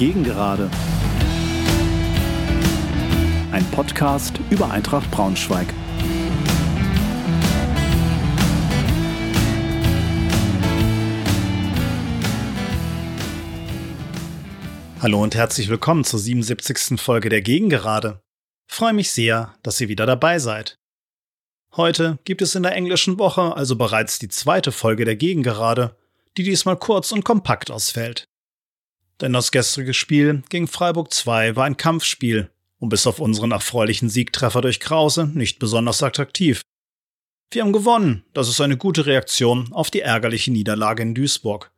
[0.00, 0.70] Gegengerade.
[3.52, 5.66] Ein Podcast über Eintracht Braunschweig.
[15.02, 16.98] Hallo und herzlich willkommen zur 77.
[16.98, 18.22] Folge der Gegengerade.
[18.72, 20.76] freue mich sehr, dass ihr wieder dabei seid.
[21.76, 25.94] Heute gibt es in der englischen Woche also bereits die zweite Folge der Gegengerade,
[26.38, 28.24] die diesmal kurz und kompakt ausfällt.
[29.20, 34.08] Denn das gestrige Spiel gegen Freiburg 2 war ein Kampfspiel und bis auf unseren erfreulichen
[34.08, 36.62] Siegtreffer durch Krause nicht besonders attraktiv.
[37.52, 41.70] Wir haben gewonnen, das ist eine gute Reaktion auf die ärgerliche Niederlage in Duisburg.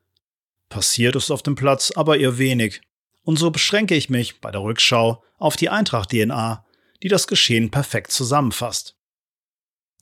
[0.69, 2.83] Passiert ist auf dem Platz aber eher wenig.
[3.25, 6.65] Und so beschränke ich mich bei der Rückschau auf die Eintracht-DNA,
[7.03, 8.97] die das Geschehen perfekt zusammenfasst.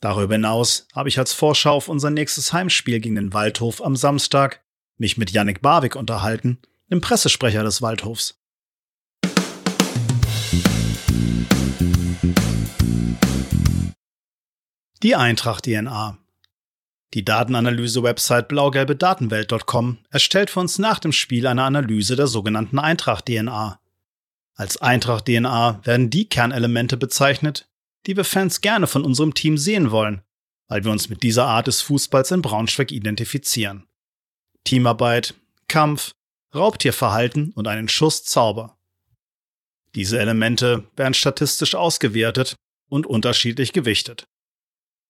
[0.01, 4.63] Darüber hinaus habe ich als Vorschau auf unser nächstes Heimspiel gegen den Waldhof am Samstag
[4.97, 6.59] mich mit Yannick Barwick unterhalten,
[6.91, 8.37] dem Pressesprecher des Waldhofs.
[15.01, 16.17] Die Eintracht-DNA.
[17.13, 23.79] Die Datenanalyse-Website blaugelbedatenwelt.com erstellt für uns nach dem Spiel eine Analyse der sogenannten Eintracht-DNA.
[24.55, 27.67] Als Eintracht-DNA werden die Kernelemente bezeichnet,
[28.05, 30.21] die wir Fans gerne von unserem Team sehen wollen,
[30.67, 33.87] weil wir uns mit dieser Art des Fußballs in Braunschweig identifizieren.
[34.63, 35.33] Teamarbeit,
[35.67, 36.13] Kampf,
[36.53, 38.77] Raubtierverhalten und einen Schuss Zauber.
[39.95, 42.55] Diese Elemente werden statistisch ausgewertet
[42.89, 44.27] und unterschiedlich gewichtet.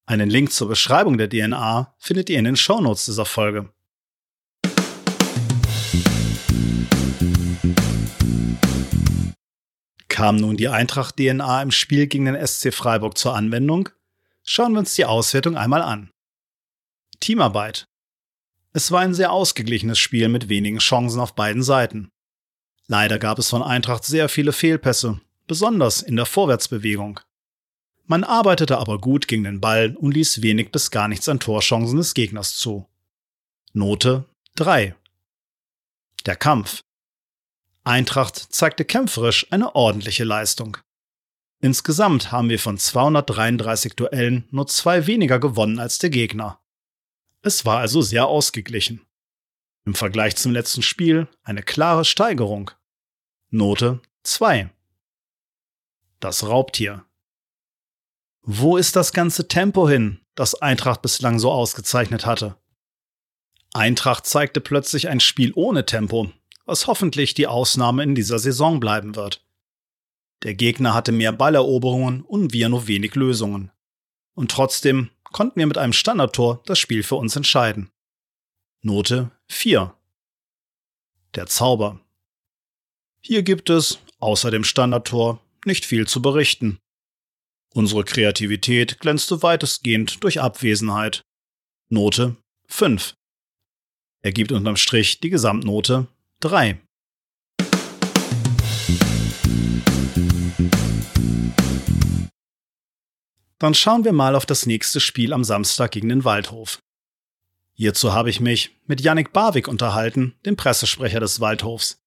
[0.06, 3.72] Einen Link zur Beschreibung der DNA findet ihr in den Shownotes dieser Folge.
[10.08, 13.90] Kam nun die Eintracht-DNA im Spiel gegen den SC Freiburg zur Anwendung?
[14.44, 16.12] Schauen wir uns die Auswertung einmal an.
[17.20, 17.88] Teamarbeit.
[18.74, 22.10] Es war ein sehr ausgeglichenes Spiel mit wenigen Chancen auf beiden Seiten.
[22.88, 27.20] Leider gab es von Eintracht sehr viele Fehlpässe, besonders in der Vorwärtsbewegung.
[28.06, 31.98] Man arbeitete aber gut gegen den Ball und ließ wenig bis gar nichts an Torchancen
[31.98, 32.88] des Gegners zu.
[33.74, 34.96] Note 3.
[36.26, 36.84] Der Kampf.
[37.84, 40.78] Eintracht zeigte kämpferisch eine ordentliche Leistung.
[41.62, 46.61] Insgesamt haben wir von 233 Duellen nur zwei weniger gewonnen als der Gegner.
[47.44, 49.06] Es war also sehr ausgeglichen.
[49.86, 52.70] Im Vergleich zum letzten Spiel eine klare Steigerung.
[53.50, 54.70] Note 2.
[56.20, 57.04] Das Raubtier.
[58.44, 62.58] Wo ist das ganze Tempo hin, das Eintracht bislang so ausgezeichnet hatte?
[63.74, 66.32] Eintracht zeigte plötzlich ein Spiel ohne Tempo,
[66.66, 69.44] was hoffentlich die Ausnahme in dieser Saison bleiben wird.
[70.44, 73.72] Der Gegner hatte mehr Balleroberungen und wir nur wenig Lösungen.
[74.34, 77.90] Und trotzdem konnten wir mit einem Standardtor das Spiel für uns entscheiden.
[78.82, 79.96] Note 4.
[81.36, 82.00] Der Zauber.
[83.22, 86.80] Hier gibt es, außer dem Standardtor, nicht viel zu berichten.
[87.74, 91.22] Unsere Kreativität glänzte weitestgehend durch Abwesenheit.
[91.90, 92.36] Note
[92.68, 93.14] 5.
[94.24, 96.08] Er gibt unterm Strich die Gesamtnote
[96.42, 96.82] 3.
[103.62, 106.82] Dann schauen wir mal auf das nächste Spiel am Samstag gegen den Waldhof.
[107.74, 112.04] Hierzu habe ich mich mit Yannick Barwick unterhalten, dem Pressesprecher des Waldhofs.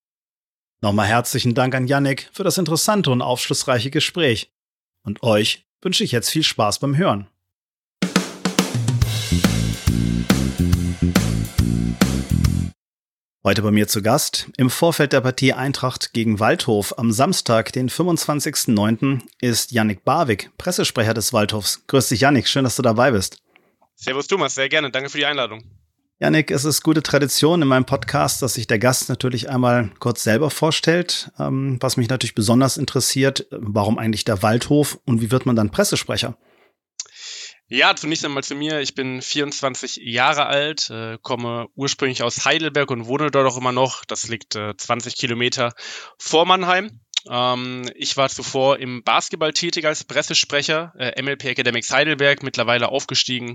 [0.81, 4.50] Nochmal herzlichen Dank an Yannick für das interessante und aufschlussreiche Gespräch.
[5.04, 7.28] Und euch wünsche ich jetzt viel Spaß beim Hören.
[13.47, 17.91] Heute bei mir zu Gast im Vorfeld der Partie Eintracht gegen Waldhof am Samstag, den
[17.91, 21.82] 25.09., ist Yannick Barwick, Pressesprecher des Waldhofs.
[21.87, 22.49] Grüß dich, Yannick.
[22.49, 23.43] Schön, dass du dabei bist.
[23.97, 24.55] Servus, Thomas.
[24.55, 24.91] Sehr gerne.
[24.91, 25.62] Danke für die Einladung.
[26.21, 30.22] Yannick, es ist gute Tradition in meinem Podcast, dass sich der Gast natürlich einmal kurz
[30.22, 31.31] selber vorstellt.
[31.38, 35.69] Ähm, was mich natürlich besonders interessiert, warum eigentlich der Waldhof und wie wird man dann
[35.69, 36.38] Pressesprecher?
[37.69, 38.81] Ja, zunächst einmal zu mir.
[38.81, 43.72] Ich bin 24 Jahre alt, äh, komme ursprünglich aus Heidelberg und wohne dort auch immer
[43.72, 44.05] noch.
[44.05, 45.72] Das liegt äh, 20 Kilometer
[46.19, 47.00] vor Mannheim.
[47.31, 53.55] Ähm, ich war zuvor im Basketball tätig als Pressesprecher, äh, MLP Academics Heidelberg, mittlerweile aufgestiegen,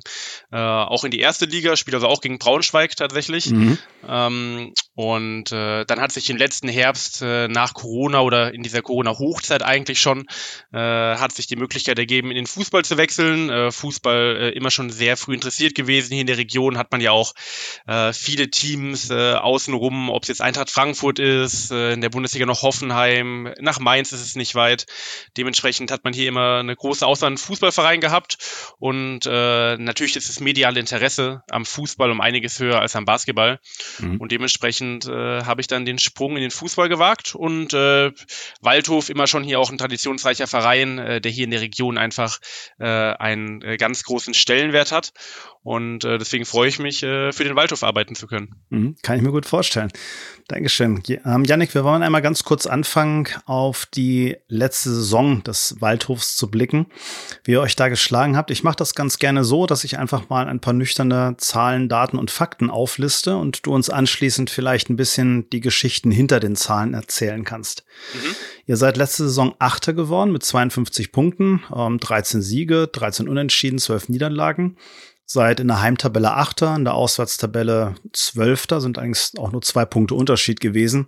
[0.52, 3.52] äh, auch in die erste Liga, spiele also auch gegen Braunschweig tatsächlich.
[3.52, 3.78] Mhm.
[4.08, 8.82] Ähm, und äh, dann hat sich im letzten Herbst äh, nach Corona oder in dieser
[8.82, 10.26] Corona-Hochzeit eigentlich schon,
[10.74, 13.50] äh, hat sich die Möglichkeit ergeben, in den Fußball zu wechseln.
[13.50, 16.14] Äh, Fußball immer schon sehr früh interessiert gewesen.
[16.14, 17.34] Hier in der Region hat man ja auch
[18.14, 23.80] viele Teams außenrum, ob es jetzt Eintracht Frankfurt ist, in der Bundesliga noch Hoffenheim, nach
[23.80, 24.86] Mainz ist es nicht weit.
[25.38, 28.38] Dementsprechend hat man hier immer eine große Auswahl an Fußballverein gehabt
[28.80, 33.60] und äh, natürlich ist das mediale Interesse am Fußball um einiges höher als am Basketball.
[34.00, 34.18] Mhm.
[34.18, 38.12] Und dementsprechend äh, habe ich dann den Sprung in den Fußball gewagt und äh,
[38.62, 42.40] Waldhof immer schon hier auch ein traditionsreicher Verein, äh, der hier in der Region einfach
[42.80, 45.12] äh, einen äh, ganz großen Stellenwert hat.
[45.62, 48.56] Und äh, deswegen freue ich mich, äh, für den Waldhof arbeiten zu können.
[48.70, 49.92] Mhm, kann ich mir gut vorstellen.
[50.48, 51.04] Dankeschön.
[51.08, 56.52] Ähm, Janik, wir wollen einmal ganz kurz anfangen, auf die letzte Saison des Waldhofs zu
[56.52, 56.86] blicken,
[57.44, 58.52] wie ihr euch da geschlagen habt.
[58.52, 62.20] Ich mache das ganz gerne so, dass ich einfach mal ein paar nüchterne Zahlen, Daten
[62.20, 66.94] und Fakten aufliste und du uns anschließend vielleicht ein bisschen die Geschichten hinter den Zahlen
[66.94, 67.86] erzählen kannst.
[68.14, 68.36] Mhm.
[68.68, 74.10] Ihr seid letzte Saison Achter geworden mit 52 Punkten, ähm, 13 Siege, 13 Unentschieden, 12
[74.10, 74.78] Niederlagen
[75.32, 80.16] seid in der Heimtabelle Achter, in der Auswärtstabelle Zwölfter, sind eigentlich auch nur zwei Punkte
[80.16, 81.08] Unterschied gewesen.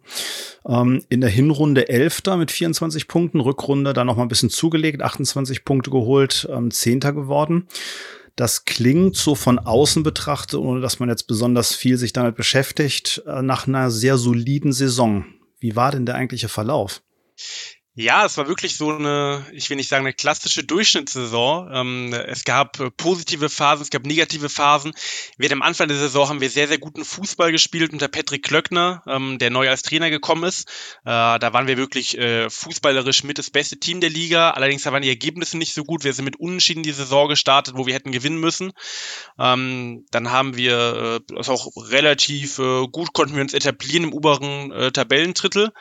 [0.68, 5.02] Ähm, in der Hinrunde Elfter mit 24 Punkten, Rückrunde dann noch mal ein bisschen zugelegt,
[5.02, 7.68] 28 Punkte geholt, ähm, Zehnter geworden.
[8.36, 13.24] Das klingt so von außen betrachtet, ohne dass man jetzt besonders viel sich damit beschäftigt,
[13.26, 15.26] äh, nach einer sehr soliden Saison.
[15.60, 17.02] Wie war denn der eigentliche Verlauf?
[17.94, 21.70] Ja, es war wirklich so eine, ich will nicht sagen eine klassische Durchschnittssaison.
[21.74, 24.94] Ähm, es gab äh, positive Phasen, es gab negative Phasen.
[25.38, 29.04] Wir am Anfang der Saison haben wir sehr, sehr guten Fußball gespielt unter Patrick Klöckner,
[29.08, 30.70] ähm, der neu als Trainer gekommen ist.
[31.04, 34.52] Äh, da waren wir wirklich äh, fußballerisch mit das beste Team der Liga.
[34.52, 36.06] Allerdings waren die Ergebnisse nicht so gut.
[36.06, 38.72] Wir sind mit Unentschieden die Saison gestartet, wo wir hätten gewinnen müssen.
[39.38, 44.14] Ähm, dann haben wir äh, das auch relativ äh, gut konnten wir uns etablieren im
[44.14, 45.74] oberen äh, Tabellendrittel.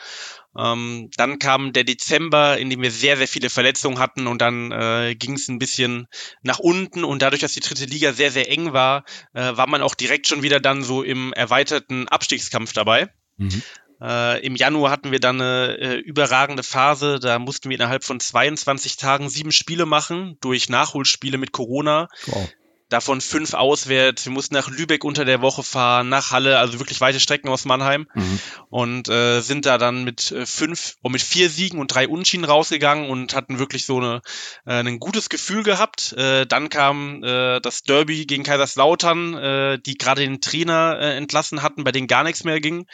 [0.57, 4.71] Ähm, dann kam der Dezember, in dem wir sehr, sehr viele Verletzungen hatten und dann
[4.71, 6.07] äh, ging es ein bisschen
[6.43, 9.81] nach unten und dadurch, dass die dritte Liga sehr, sehr eng war, äh, war man
[9.81, 13.09] auch direkt schon wieder dann so im erweiterten Abstiegskampf dabei.
[13.37, 13.61] Mhm.
[14.01, 17.19] Äh, Im Januar hatten wir dann eine äh, überragende Phase.
[17.19, 22.09] Da mussten wir innerhalb von 22 Tagen sieben Spiele machen durch Nachholspiele mit Corona.
[22.25, 22.49] Wow
[22.91, 24.25] davon fünf auswärts.
[24.25, 27.65] Wir mussten nach Lübeck unter der Woche fahren, nach Halle, also wirklich weite Strecken aus
[27.65, 28.39] Mannheim mhm.
[28.69, 32.45] und äh, sind da dann mit äh, fünf und mit vier Siegen und drei Unschienen
[32.45, 34.21] rausgegangen und hatten wirklich so eine,
[34.65, 36.13] äh, ein gutes Gefühl gehabt.
[36.13, 41.61] Äh, dann kam äh, das Derby gegen Kaiserslautern, äh, die gerade den Trainer äh, entlassen
[41.63, 42.85] hatten, bei denen gar nichts mehr ging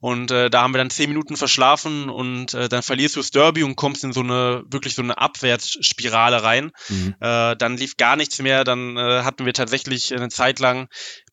[0.00, 3.30] und äh, da haben wir dann zehn Minuten verschlafen und äh, dann verlierst du das
[3.30, 6.70] Derby und kommst in so eine, wirklich so eine Abwärtsspirale rein.
[6.88, 7.14] Mhm.
[7.20, 10.88] Äh, dann lief gar nichts mehr, dann äh, hatten wir tatsächlich eine Zeit lang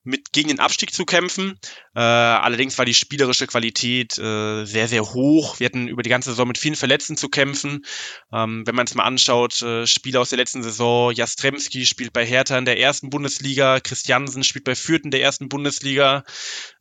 [0.05, 1.59] mit gegen den Abstieg zu kämpfen.
[1.95, 5.59] Äh, allerdings war die spielerische Qualität äh, sehr, sehr hoch.
[5.59, 7.85] Wir hatten über die ganze Saison mit vielen Verletzten zu kämpfen.
[8.31, 12.25] Ähm, wenn man es mal anschaut, äh, Spieler aus der letzten Saison, Jastremski spielt bei
[12.25, 16.23] Hertha in der ersten Bundesliga, Christiansen spielt bei Fürth in der ersten Bundesliga,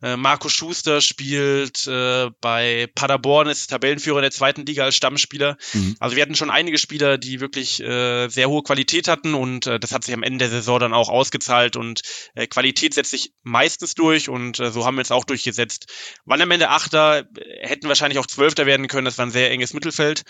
[0.02, 5.56] äh, Marco Schuster spielt äh, bei Paderborn, ist Tabellenführer in der zweiten Liga als Stammspieler.
[5.72, 5.96] Mhm.
[5.98, 9.80] Also wir hatten schon einige Spieler, die wirklich äh, sehr hohe Qualität hatten und äh,
[9.80, 12.02] das hat sich am Ende der Saison dann auch ausgezahlt und
[12.34, 15.86] äh, Qualität setzt sich meistens durch und äh, so haben wir es auch durchgesetzt.
[16.24, 17.24] Waren am Ende Achter,
[17.60, 20.24] hätten wahrscheinlich auch Zwölfter werden können, das war ein sehr enges Mittelfeld.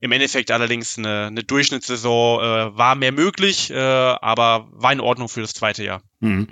[0.00, 5.28] Im Endeffekt allerdings eine, eine Durchschnittssaison äh, war mehr möglich, äh, aber war in Ordnung
[5.28, 6.02] für das zweite Jahr.
[6.20, 6.48] Mhm.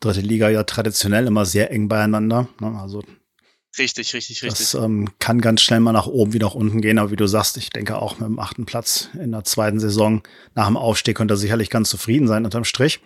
[0.00, 2.48] Dritte Liga ja traditionell immer sehr eng beieinander.
[2.60, 2.78] Ne?
[2.78, 3.02] Also
[3.78, 4.70] Richtig, richtig, richtig.
[4.70, 7.26] Das ähm, kann ganz schnell mal nach oben wie nach unten gehen, aber wie du
[7.26, 10.22] sagst, ich denke auch mit dem achten Platz in der zweiten Saison
[10.54, 13.00] nach dem Aufstieg könnte er sicherlich ganz zufrieden sein unterm Strich.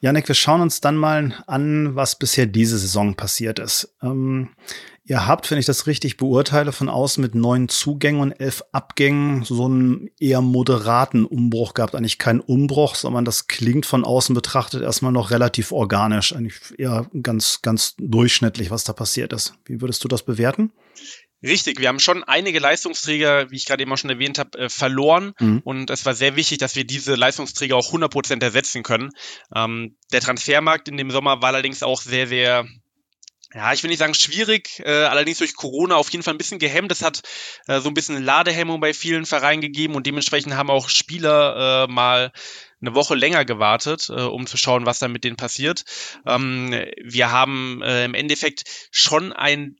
[0.00, 3.96] Janik, wir schauen uns dann mal an, was bisher diese Saison passiert ist.
[4.02, 4.50] Ähm,
[5.04, 9.42] ihr habt, wenn ich das richtig beurteile, von außen mit neun Zugängen und elf Abgängen
[9.44, 11.94] so einen eher moderaten Umbruch gehabt.
[11.94, 16.34] Eigentlich kein Umbruch, sondern das klingt von außen betrachtet erstmal noch relativ organisch.
[16.34, 19.54] Eigentlich eher ganz, ganz durchschnittlich, was da passiert ist.
[19.64, 20.72] Wie würdest du das bewerten?
[21.46, 24.68] Richtig, wir haben schon einige Leistungsträger, wie ich gerade eben auch schon erwähnt habe, äh,
[24.68, 25.32] verloren.
[25.38, 25.60] Mhm.
[25.64, 29.10] Und es war sehr wichtig, dass wir diese Leistungsträger auch 100% ersetzen können.
[29.54, 32.66] Ähm, der Transfermarkt in dem Sommer war allerdings auch sehr, sehr
[33.54, 36.58] ja, ich will nicht sagen schwierig, äh, allerdings durch Corona auf jeden Fall ein bisschen
[36.58, 36.90] gehemmt.
[36.90, 37.22] Das hat
[37.68, 41.92] äh, so ein bisschen Ladehemmung bei vielen Vereinen gegeben und dementsprechend haben auch Spieler äh,
[41.92, 42.32] mal
[42.80, 45.84] eine Woche länger gewartet, äh, um zu schauen, was da mit denen passiert.
[46.26, 46.70] Ähm,
[47.02, 49.76] wir haben äh, im Endeffekt schon ein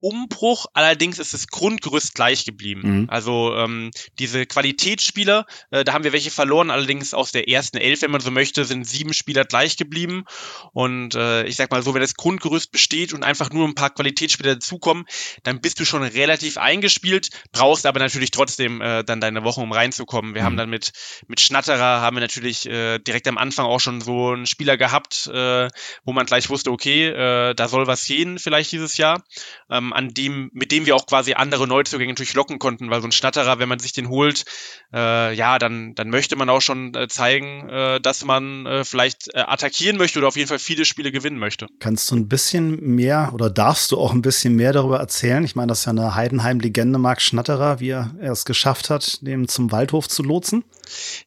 [0.00, 3.02] Umbruch, allerdings ist das Grundgerüst gleich geblieben.
[3.02, 3.10] Mhm.
[3.10, 8.02] Also ähm, diese Qualitätsspieler, äh, da haben wir welche verloren, allerdings aus der ersten Elf,
[8.02, 10.24] wenn man so möchte, sind sieben Spieler gleich geblieben.
[10.72, 13.90] Und äh, ich sag mal so, wenn das Grundgerüst besteht und einfach nur ein paar
[13.90, 15.04] Qualitätsspieler dazukommen,
[15.42, 19.72] dann bist du schon relativ eingespielt, brauchst aber natürlich trotzdem äh, dann deine Woche, um
[19.72, 20.34] reinzukommen.
[20.34, 20.46] Wir mhm.
[20.46, 20.92] haben dann mit,
[21.28, 25.26] mit Schnatterer haben wir natürlich äh, direkt am Anfang auch schon so einen Spieler gehabt,
[25.32, 25.68] äh,
[26.04, 29.22] wo man gleich wusste, okay, äh, da soll was gehen vielleicht dieses Jahr.
[29.70, 33.00] Ähm, ähm, an dem, mit dem wir auch quasi andere Neuzugänge natürlich locken konnten, weil
[33.00, 34.44] so ein Schnatterer, wenn man sich den holt,
[34.92, 39.28] äh, ja, dann, dann möchte man auch schon äh, zeigen, äh, dass man äh, vielleicht
[39.34, 41.66] äh, attackieren möchte oder auf jeden Fall viele Spiele gewinnen möchte.
[41.78, 45.44] Kannst du ein bisschen mehr oder darfst du auch ein bisschen mehr darüber erzählen?
[45.44, 49.48] Ich meine, das ist ja eine Heidenheim-Legende, Marc Schnatterer, wie er es geschafft hat, dem
[49.48, 50.64] zum Waldhof zu lotsen.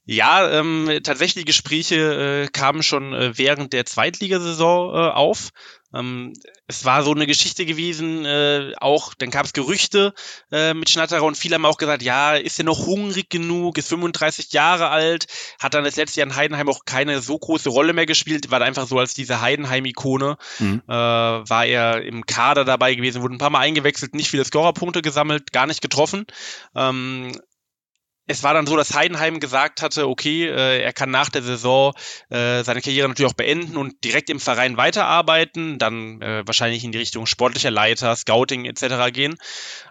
[0.06, 5.52] Ja, ähm, tatsächlich die Gespräche äh, kamen schon äh, während der Zweitligasaison äh, auf.
[5.94, 6.34] Ähm,
[6.68, 10.14] es war so eine Geschichte gewesen, äh, auch, dann gab es Gerüchte
[10.52, 13.90] äh, mit Schnatterer und viele haben auch gesagt, ja, ist er noch hungrig genug, ist
[13.90, 15.28] 35 Jahre alt,
[15.60, 18.62] hat dann das letzte Jahr in Heidenheim auch keine so große Rolle mehr gespielt, war
[18.62, 20.82] einfach so als diese Heidenheim-Ikone, mhm.
[20.88, 25.02] äh, war er im Kader dabei gewesen, wurde ein paar Mal eingewechselt, nicht viele Scorerpunkte
[25.02, 26.26] gesammelt, gar nicht getroffen.
[26.76, 27.34] Ähm,
[28.26, 31.94] es war dann so, dass Heidenheim gesagt hatte, okay, äh, er kann nach der Saison
[32.30, 36.94] äh, seine Karriere natürlich auch beenden und direkt im Verein weiterarbeiten, dann äh, wahrscheinlich in
[36.94, 39.12] die Richtung sportlicher Leiter, Scouting etc.
[39.12, 39.36] gehen.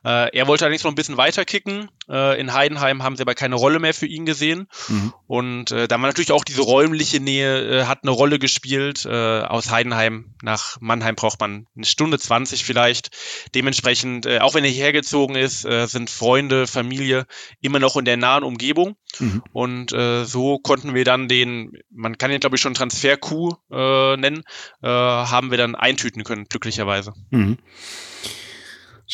[0.04, 1.90] Äh, er wollte allerdings noch ein bisschen weiter kicken.
[2.08, 4.66] Äh, in Heidenheim haben sie aber keine Rolle mehr für ihn gesehen.
[4.88, 5.12] Mhm.
[5.26, 9.06] Und äh, da war natürlich auch diese räumliche Nähe, äh, hat eine Rolle gespielt.
[9.06, 13.10] Aus Heidenheim nach Mannheim braucht man eine Stunde 20 vielleicht.
[13.54, 17.26] Dementsprechend, auch wenn er hierher gezogen ist, sind Freunde, Familie
[17.60, 18.96] immer noch in der nahen Umgebung.
[19.18, 19.42] Mhm.
[19.52, 24.16] Und äh, so konnten wir dann den, man kann ihn glaube ich schon Transfer-Coup äh,
[24.16, 24.42] nennen,
[24.82, 27.12] äh, haben wir dann eintüten können, glücklicherweise.
[27.30, 27.58] Mhm.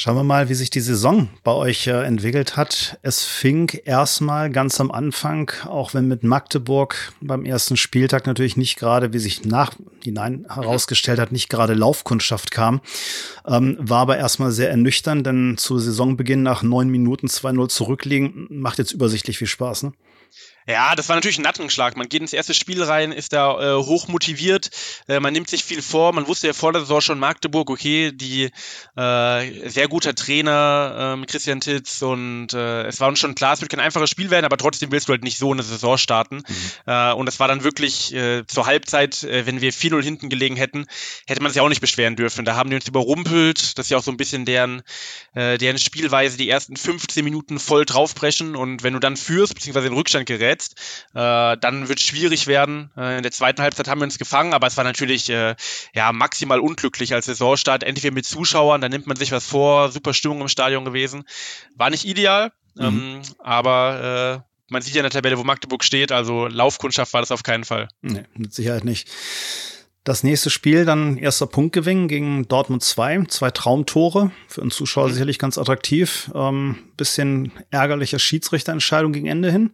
[0.00, 3.00] Schauen wir mal, wie sich die Saison bei euch äh, entwickelt hat.
[3.02, 8.76] Es fing erstmal ganz am Anfang, auch wenn mit Magdeburg beim ersten Spieltag natürlich nicht
[8.76, 12.81] gerade, wie sich nachhinein herausgestellt hat, nicht gerade Laufkundschaft kam,
[13.45, 18.78] ähm, war aber erstmal sehr ernüchternd, denn zu Saisonbeginn nach neun Minuten 2-0 zurückliegen, macht
[18.78, 19.95] jetzt übersichtlich viel Spaß, ne?
[20.69, 21.97] Ja, das war natürlich ein Nattenschlag.
[21.97, 24.71] Man geht ins erste Spiel rein, ist da äh, hoch motiviert,
[25.09, 26.13] äh, man nimmt sich viel vor.
[26.13, 28.51] Man wusste ja vor der Saison schon Magdeburg, okay, die
[28.95, 33.63] äh, sehr guter Trainer äh, Christian Titz und äh, es war uns schon klar, es
[33.63, 36.43] wird kein einfaches Spiel werden, aber trotzdem willst du halt nicht so eine Saison starten.
[36.47, 36.73] Mhm.
[36.85, 40.57] Äh, und es war dann wirklich äh, zur Halbzeit, äh, wenn wir 4-0 hinten gelegen
[40.57, 40.85] hätten,
[41.27, 42.45] hätte man sich auch nicht beschweren dürfen.
[42.45, 43.79] Da haben die uns überrumpelt.
[43.79, 44.83] Das ist ja auch so ein bisschen deren,
[45.33, 49.87] äh, deren Spielweise, die ersten 15 Minuten voll draufbrechen und wenn du dann führst, beziehungsweise
[49.87, 50.75] in Rückstand gerät, verletzt.
[51.15, 52.91] Äh, dann wird es schwierig werden.
[52.97, 55.55] Äh, in der zweiten Halbzeit haben wir uns gefangen, aber es war natürlich äh,
[55.95, 57.83] ja maximal unglücklich als Saisonstart.
[57.83, 61.25] Entweder mit Zuschauern, da nimmt man sich was vor, super Stimmung im Stadion gewesen.
[61.77, 62.85] War nicht ideal, mhm.
[62.85, 67.23] ähm, aber äh, man sieht ja in der Tabelle, wo Magdeburg steht, also Laufkundschaft war
[67.23, 67.88] das auf keinen Fall.
[68.03, 69.09] Nee, mit Sicherheit nicht.
[70.05, 75.12] Das nächste Spiel dann erster Punktgewinn gegen Dortmund 2, zwei Traumtore, für einen Zuschauer mhm.
[75.12, 76.31] sicherlich ganz attraktiv.
[76.35, 79.71] Ähm, bisschen ärgerliche Schiedsrichterentscheidung gegen Ende hin.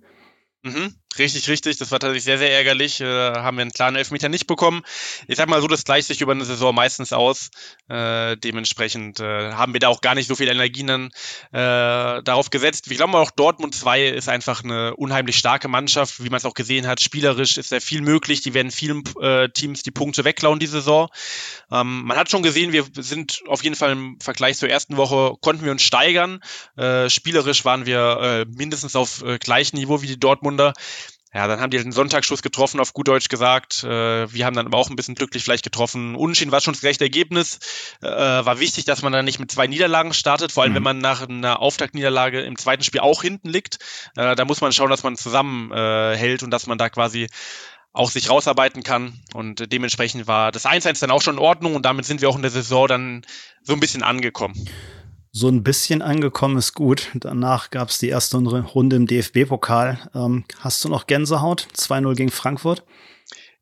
[0.65, 1.04] Mhm.
[1.19, 1.77] Richtig, richtig.
[1.77, 3.01] Das war tatsächlich sehr, sehr ärgerlich.
[3.01, 4.83] Äh, haben wir einen klaren Elfmeter nicht bekommen.
[5.29, 7.51] Ich sag mal so, das gleicht sich über eine Saison meistens aus.
[7.89, 11.07] Äh, dementsprechend äh, haben wir da auch gar nicht so viel Energien dann
[11.53, 12.91] äh, darauf gesetzt.
[12.91, 16.55] Ich glaube auch Dortmund 2 ist einfach eine unheimlich starke Mannschaft, wie man es auch
[16.55, 17.01] gesehen hat.
[17.01, 18.41] Spielerisch ist da viel möglich.
[18.41, 21.09] Die werden vielen äh, Teams die Punkte wegklauen diese Saison.
[21.71, 25.35] Ähm, man hat schon gesehen, wir sind auf jeden Fall im Vergleich zur ersten Woche,
[25.41, 26.41] konnten wir uns steigern.
[26.77, 30.73] Äh, spielerisch waren wir mindestens auf gleichem Niveau wie die Dortmunder.
[31.35, 33.83] Ja, dann haben die den Sonntagsschuss getroffen, auf gut Deutsch gesagt.
[33.83, 36.15] Äh, wir haben dann aber auch ein bisschen glücklich vielleicht getroffen.
[36.15, 37.59] Unentschieden war schon das gerechte Ergebnis.
[38.03, 40.77] Äh, war wichtig, dass man dann nicht mit zwei Niederlagen startet, vor allem mhm.
[40.77, 43.81] wenn man nach einer Auftaktniederlage im zweiten Spiel auch hinten liegt.
[44.17, 47.27] Äh, da muss man schauen, dass man zusammenhält äh, und dass man da quasi
[47.93, 49.21] auch sich rausarbeiten kann.
[49.35, 52.37] Und dementsprechend war das 1-1 dann auch schon in Ordnung und damit sind wir auch
[52.37, 53.27] in der Saison dann
[53.63, 54.69] so ein bisschen angekommen
[55.37, 57.11] so ein bisschen angekommen ist gut.
[57.15, 59.99] Danach gab es die erste Runde im DFB-Pokal.
[60.15, 61.67] Ähm, hast du noch Gänsehaut?
[61.77, 62.85] 2-0 gegen Frankfurt?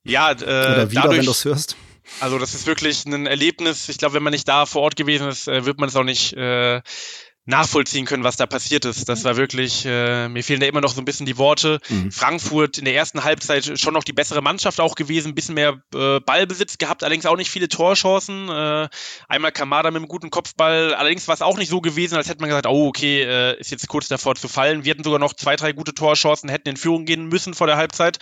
[0.04, 1.76] Ja, äh, Oder wieder, dadurch, wenn du es hörst.
[2.20, 3.88] Also das ist wirklich ein Erlebnis.
[3.88, 6.04] Ich glaube, wenn man nicht da vor Ort gewesen ist, äh, wird man es auch
[6.04, 6.82] nicht äh,
[7.44, 9.08] nachvollziehen können, was da passiert ist.
[9.08, 11.80] Das war wirklich, äh, mir fehlen da immer noch so ein bisschen die Worte.
[11.88, 12.12] Mhm.
[12.12, 15.82] Frankfurt in der ersten Halbzeit schon noch die bessere Mannschaft auch gewesen, ein bisschen mehr
[15.94, 18.48] äh, Ballbesitz gehabt, allerdings auch nicht viele Torchancen.
[18.48, 18.88] Äh,
[19.28, 22.40] einmal Kamada mit einem guten Kopfball, allerdings war es auch nicht so gewesen, als hätte
[22.40, 24.84] man gesagt, oh okay, äh, ist jetzt kurz davor zu fallen.
[24.84, 27.76] Wir hatten sogar noch zwei, drei gute Torchancen, hätten in Führung gehen müssen vor der
[27.76, 28.18] Halbzeit.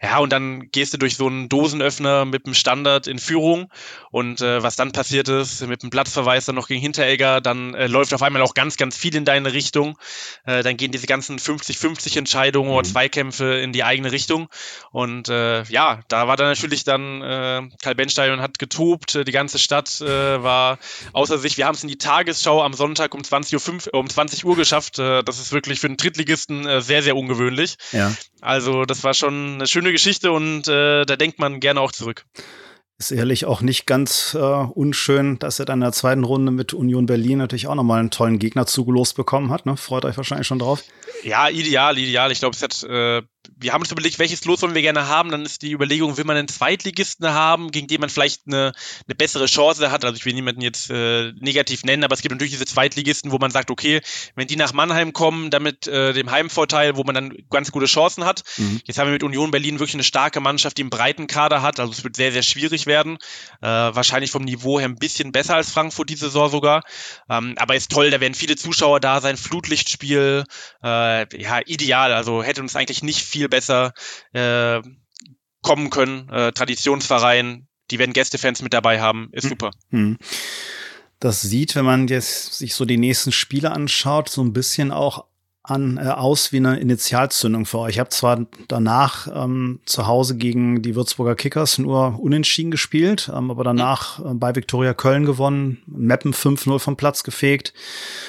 [0.00, 3.68] Ja, und dann gehst du durch so einen Dosenöffner mit dem Standard in Führung.
[4.10, 7.88] Und äh, was dann passiert ist, mit dem Platzverweis dann noch gegen Hinteregger, dann äh,
[7.88, 9.98] läuft auf einmal auch ganz, ganz viel in deine Richtung.
[10.46, 12.76] Äh, dann gehen diese ganzen 50-50 Entscheidungen mhm.
[12.76, 14.48] oder Zweikämpfe in die eigene Richtung.
[14.92, 19.32] Und äh, ja, da war dann natürlich dann äh, Karl Benstein hat getobt, äh, die
[19.32, 20.78] ganze Stadt äh, war
[21.12, 21.56] außer sich.
[21.56, 25.00] Wir haben es in die Tagesschau am Sonntag um 20.05 Uhr, um 20 Uhr geschafft.
[25.00, 27.76] Äh, das ist wirklich für einen Drittligisten äh, sehr, sehr ungewöhnlich.
[27.90, 28.14] Ja.
[28.40, 32.24] Also das war schon eine schöne Geschichte und äh, da denkt man gerne auch zurück.
[33.00, 36.74] Ist ehrlich auch nicht ganz äh, unschön, dass er dann in der zweiten Runde mit
[36.74, 39.66] Union Berlin natürlich auch nochmal einen tollen Gegner zugelost bekommen hat.
[39.66, 39.76] Ne?
[39.76, 40.82] Freut euch wahrscheinlich schon drauf.
[41.22, 42.32] Ja, ideal, ideal.
[42.32, 43.22] Ich glaube, es hat äh,
[43.56, 45.30] wir haben uns überlegt, welches Los wollen wir gerne haben.
[45.30, 48.72] Dann ist die Überlegung, will man einen Zweitligisten haben, gegen den man vielleicht eine,
[49.06, 50.04] eine bessere Chance hat.
[50.04, 53.38] Also ich will niemanden jetzt äh, negativ nennen, aber es gibt natürlich diese Zweitligisten, wo
[53.38, 54.00] man sagt, okay,
[54.34, 58.24] wenn die nach Mannheim kommen, damit äh, dem Heimvorteil, wo man dann ganz gute Chancen
[58.24, 58.42] hat.
[58.56, 58.80] Mhm.
[58.84, 61.80] Jetzt haben wir mit Union Berlin wirklich eine starke Mannschaft, die einen breiten Kader hat.
[61.80, 63.18] Also es wird sehr, sehr schwierig werden.
[63.60, 66.82] Äh, wahrscheinlich vom Niveau her ein bisschen besser als Frankfurt diese Saison sogar.
[67.28, 70.44] Ähm, aber ist toll, da werden viele Zuschauer da sein, Flutlichtspiel,
[70.82, 72.12] äh, ja, ideal.
[72.12, 73.92] Also hätte uns eigentlich nicht viel viel besser
[74.32, 74.80] äh,
[75.62, 76.28] kommen können.
[76.28, 79.50] Äh, Traditionsverein, die werden Gästefans mit dabei haben, ist hm.
[79.50, 79.70] super.
[79.90, 80.18] Hm.
[81.20, 85.24] Das sieht, wenn man jetzt sich so die nächsten Spiele anschaut, so ein bisschen auch
[85.68, 87.94] an, äh, aus wie eine Initialzündung für euch.
[87.94, 93.50] Ich habe zwar danach ähm, zu Hause gegen die Würzburger Kickers nur unentschieden gespielt, ähm,
[93.50, 97.74] aber danach äh, bei Viktoria Köln gewonnen, Meppen 5-0 vom Platz gefegt.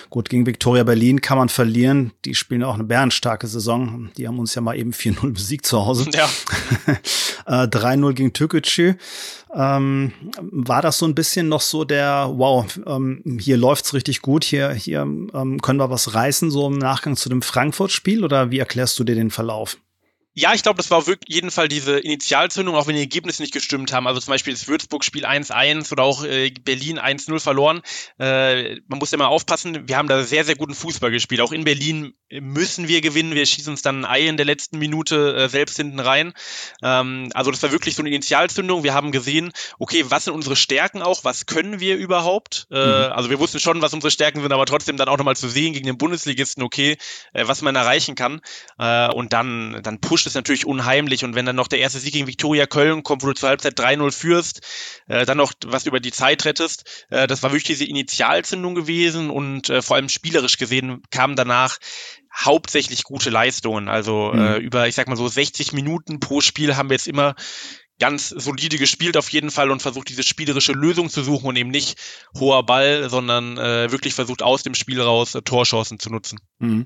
[0.10, 2.12] Gut, gegen Viktoria Berlin kann man verlieren.
[2.26, 4.10] Die spielen auch eine bärenstarke Saison.
[4.18, 6.10] Die haben uns ja mal eben 4-0 besiegt zu Hause.
[6.14, 6.28] Ja.
[7.64, 8.96] äh, 3-0 gegen Türkgücü.
[9.54, 14.44] Ähm, war das so ein bisschen noch so der, wow, ähm, hier läuft's richtig gut,
[14.44, 18.60] hier, hier ähm, können wir was reißen, so im Nachgang zu dem Frankfurt-Spiel oder wie
[18.60, 19.78] erklärst du dir den Verlauf?
[20.40, 23.52] Ja, ich glaube, das war auf jeden Fall diese Initialzündung, auch wenn die Ergebnisse nicht
[23.54, 24.08] gestimmt haben.
[24.08, 27.82] Also zum Beispiel das Würzburg-Spiel 1-1 oder auch äh, Berlin 1-0 verloren.
[28.20, 31.42] Äh, man muss ja mal aufpassen, wir haben da sehr, sehr guten Fußball gespielt.
[31.42, 33.36] Auch in Berlin müssen wir gewinnen.
[33.36, 36.32] Wir schießen uns dann ein Ei in der letzten Minute äh, selbst hinten rein.
[36.82, 38.84] Ähm, also das war wirklich so eine Initialzündung.
[38.84, 41.26] Wir haben gesehen, okay, was sind unsere Stärken auch?
[41.26, 42.66] Was können wir überhaupt?
[42.72, 43.12] Äh, mhm.
[43.12, 45.74] Also wir wussten schon, was unsere Stärken sind, aber trotzdem dann auch nochmal zu sehen
[45.74, 46.98] gegen den Bundesligisten, okay,
[47.34, 48.40] äh, was man erreichen kann.
[48.78, 51.24] Äh, und dann, dann pusht es natürlich unheimlich.
[51.24, 53.80] Und wenn dann noch der erste Sieg gegen Viktoria Köln kommt, wo du zur Halbzeit
[53.80, 54.62] 3-0 führst,
[55.08, 59.30] äh, dann noch was über die Zeit rettest, äh, das war wirklich diese Initialzündung gewesen
[59.30, 61.78] und äh, vor allem spielerisch gesehen kam danach
[62.36, 63.90] hauptsächlich gute Leistungen.
[63.90, 64.40] Also mhm.
[64.40, 67.36] äh, über, ich sag mal so 60 Minuten pro Spiel haben wir jetzt immer
[68.00, 71.70] ganz solide gespielt auf jeden Fall und versucht diese spielerische Lösung zu suchen und eben
[71.70, 72.00] nicht
[72.38, 76.40] hoher Ball, sondern äh, wirklich versucht aus dem Spiel raus äh, Torchancen zu nutzen.
[76.60, 76.86] Mhm.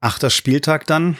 [0.00, 1.16] Achter Spieltag dann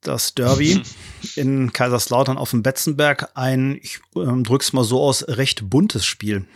[0.00, 0.82] das Derby
[1.36, 6.46] in Kaiserslautern auf dem Betzenberg ein, ich ähm, drück's mal so aus, recht buntes Spiel.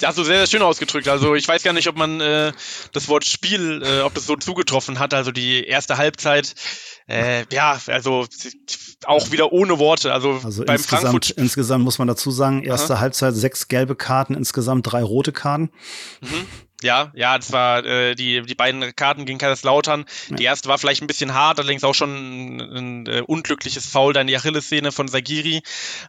[0.00, 1.08] Das hast du sehr, sehr schön ausgedrückt.
[1.08, 2.52] Also ich weiß gar nicht, ob man äh,
[2.92, 5.12] das Wort Spiel, äh, ob das so zugetroffen hat.
[5.12, 6.54] Also die erste Halbzeit,
[7.08, 8.26] äh, ja, also
[9.04, 10.12] auch wieder ohne Worte.
[10.12, 13.00] Also, also beim insgesamt, Frankfurt insgesamt muss man dazu sagen, erste Aha.
[13.00, 15.70] Halbzeit sechs gelbe Karten, insgesamt drei rote Karten.
[16.20, 16.46] Mhm.
[16.80, 20.04] Ja, ja, das war äh, die, die beiden Karten gegen Kaiserslautern.
[20.28, 20.36] Ja.
[20.36, 24.12] Die erste war vielleicht ein bisschen hart, allerdings auch schon ein, ein, äh, unglückliches Foul
[24.12, 25.62] da in die Achillessehne von Sagiri.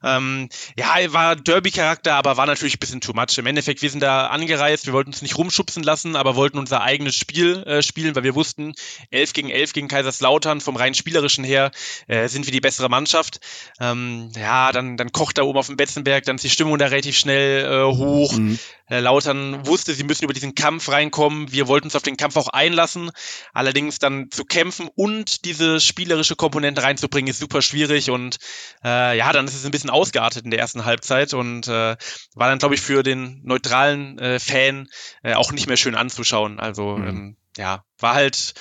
[0.03, 3.39] Ähm, ja, war Derby-Charakter, aber war natürlich ein bisschen too much.
[3.39, 6.82] Im Endeffekt, wir sind da angereist, wir wollten uns nicht rumschubsen lassen, aber wollten unser
[6.82, 8.75] eigenes Spiel äh, spielen, weil wir wussten,
[9.10, 11.71] 11 gegen 11 gegen Kaiserslautern, vom rein spielerischen her
[12.08, 13.39] äh, sind wir die bessere Mannschaft.
[13.79, 16.86] Ähm, ja, dann, dann kocht da oben auf dem Betzenberg, dann ist die Stimmung da
[16.86, 18.38] relativ schnell äh, hoch.
[18.38, 18.60] Mhm.
[18.89, 21.52] Äh, Lautern wusste, sie müssen über diesen Kampf reinkommen.
[21.52, 23.12] Wir wollten uns auf den Kampf auch einlassen.
[23.54, 28.10] Allerdings dann zu kämpfen und diese spielerische Komponente reinzubringen, ist super schwierig.
[28.10, 28.38] Und
[28.84, 31.95] äh, ja, dann ist es ein bisschen ausgeartet in der ersten Halbzeit und äh,
[32.36, 34.88] war dann, glaube ich, für den neutralen äh, Fan
[35.23, 36.60] äh, auch nicht mehr schön anzuschauen.
[36.60, 37.08] Also mhm.
[37.08, 38.54] ähm, ja, war halt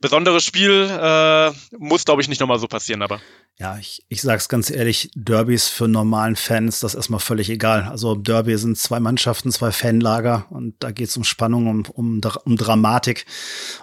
[0.00, 0.88] besonderes Spiel.
[0.90, 3.20] Äh, muss, glaube ich, nicht nochmal so passieren, aber.
[3.60, 7.82] Ja, ich, ich sag's ganz ehrlich, Derbys für normalen Fans, das ist erstmal völlig egal.
[7.90, 12.56] Also Derby sind zwei Mannschaften, zwei Fanlager und da geht's um Spannung, um, um, um
[12.56, 13.26] Dramatik.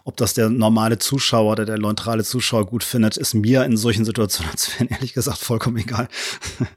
[0.04, 4.04] Ob das der normale Zuschauer oder der neutrale Zuschauer gut findet, ist mir in solchen
[4.04, 6.08] Situationen als Fan ehrlich gesagt vollkommen egal.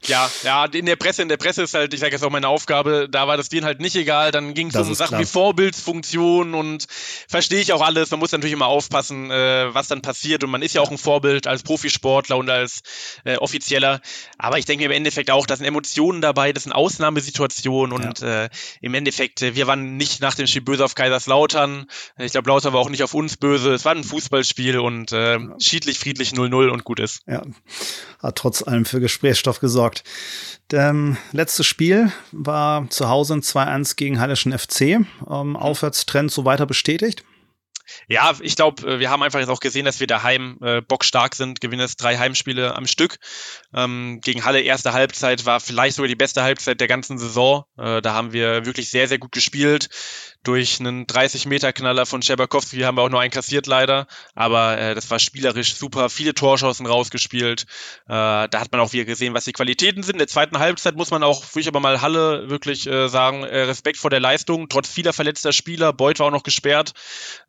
[0.05, 2.47] Ja, ja, in der Presse, in der Presse ist halt, ich sage jetzt auch meine
[2.47, 4.31] Aufgabe, da war das denen halt nicht egal.
[4.31, 5.21] Dann ging es um Sachen klar.
[5.21, 6.85] wie Vorbildsfunktion und
[7.27, 8.11] verstehe ich auch alles.
[8.11, 10.43] Man muss natürlich immer aufpassen, äh, was dann passiert.
[10.43, 12.81] Und man ist ja auch ein Vorbild als Profisportler und als
[13.23, 14.01] äh, offizieller.
[14.37, 18.45] Aber ich denke im Endeffekt auch, da sind Emotionen dabei, das sind Ausnahmesituationen und ja.
[18.45, 18.49] äh,
[18.81, 21.85] im Endeffekt, äh, wir waren nicht nach dem Spiel böse auf Kaiserslautern.
[22.17, 23.73] Ich glaube, Lautern war auch nicht auf uns böse.
[23.73, 27.21] Es war ein Fußballspiel und äh, schiedlich, friedlich 0-0 und gut ist.
[27.27, 27.43] Ja,
[28.19, 30.03] hat trotz allem für Gesprächsstoff gesorgt.
[30.73, 34.81] Ähm, letzte Spiel war zu Hause ein 2-1 gegen Hallischen FC.
[34.81, 35.55] Ähm, mhm.
[35.55, 37.23] Aufwärtstrend so weiter bestätigt.
[38.07, 41.35] Ja, ich glaube, äh, wir haben einfach jetzt auch gesehen, dass wir daheim äh, bockstark
[41.35, 43.17] sind, gewinnen jetzt drei Heimspiele am Stück.
[43.73, 47.63] Ähm, gegen Halle erste Halbzeit war vielleicht sogar die beste Halbzeit der ganzen Saison.
[47.77, 49.89] Äh, da haben wir wirklich sehr, sehr gut gespielt.
[50.43, 55.09] Durch einen 30-Meter-Knaller von Scherbakowski haben wir auch nur einen kassiert leider, aber äh, das
[55.11, 57.63] war spielerisch super, viele Torschancen rausgespielt.
[58.07, 60.15] Äh, da hat man auch wieder gesehen, was die Qualitäten sind.
[60.15, 63.43] In der zweiten Halbzeit muss man auch, würde ich aber mal Halle wirklich äh, sagen,
[63.43, 65.93] äh, Respekt vor der Leistung, trotz vieler verletzter Spieler.
[65.93, 66.93] Beuth war auch noch gesperrt.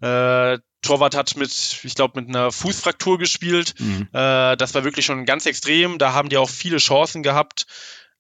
[0.01, 3.75] Äh, Torwart hat mit, ich glaube, mit einer Fußfraktur gespielt.
[3.79, 4.09] Mhm.
[4.13, 5.99] Äh, das war wirklich schon ganz extrem.
[5.99, 7.67] Da haben die auch viele Chancen gehabt.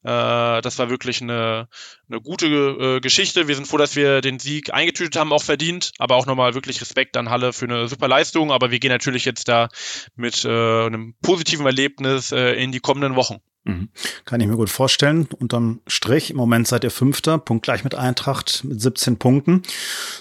[0.04, 1.68] Äh, das war wirklich eine,
[2.08, 3.48] eine gute äh, Geschichte.
[3.48, 5.92] Wir sind froh, dass wir den Sieg eingetütet haben, auch verdient.
[5.98, 8.52] Aber auch nochmal wirklich Respekt an Halle für eine super Leistung.
[8.52, 9.68] Aber wir gehen natürlich jetzt da
[10.16, 13.38] mit äh, einem positiven Erlebnis in die kommenden Wochen.
[13.64, 13.90] Mhm.
[14.24, 15.28] Kann ich mir gut vorstellen.
[15.38, 19.62] Unterm Strich, im Moment seid ihr Fünfter, punktgleich mit Eintracht mit 17 Punkten.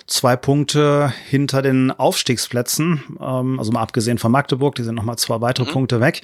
[0.05, 5.41] Zwei Punkte hinter den Aufstiegsplätzen, ähm, also mal abgesehen von Magdeburg, die sind nochmal zwei
[5.41, 5.71] weitere mhm.
[5.71, 6.21] Punkte weg.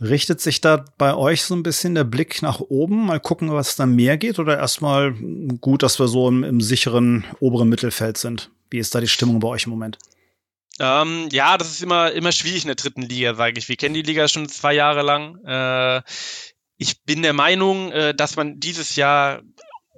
[0.00, 3.06] Richtet sich da bei euch so ein bisschen der Blick nach oben?
[3.06, 4.38] Mal gucken, was da mehr geht?
[4.38, 5.12] Oder erstmal
[5.60, 8.50] gut, dass wir so im, im sicheren oberen Mittelfeld sind?
[8.70, 9.98] Wie ist da die Stimmung bei euch im Moment?
[10.78, 13.68] Ähm, ja, das ist immer, immer schwierig in der dritten Liga, sage ich.
[13.68, 15.36] Wir kennen die Liga schon zwei Jahre lang.
[15.44, 16.02] Äh,
[16.78, 19.42] ich bin der Meinung, äh, dass man dieses Jahr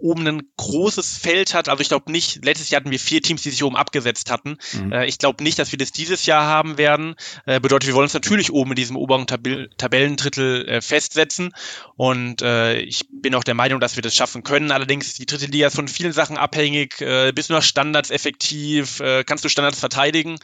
[0.02, 1.68] oben ein großes Feld hat.
[1.68, 4.58] Also ich glaube nicht, letztes Jahr hatten wir vier Teams, die sich oben abgesetzt hatten.
[4.72, 4.92] Mhm.
[4.92, 7.14] Äh, ich glaube nicht, dass wir das dieses Jahr haben werden.
[7.46, 9.42] Äh, bedeutet, wir wollen uns natürlich oben in diesem oberen Tab
[9.78, 11.52] Tabellendrittel äh, festsetzen.
[11.96, 14.70] Und äh, ich bin auch der Meinung, dass wir das schaffen können.
[14.70, 17.00] Allerdings, die dritte Liga ist von vielen Sachen abhängig.
[17.00, 19.00] Äh, bist du nach Standards effektiv?
[19.00, 20.38] Äh, kannst du Standards verteidigen?